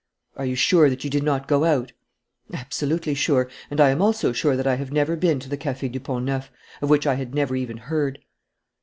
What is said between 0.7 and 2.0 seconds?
that you did not go out?"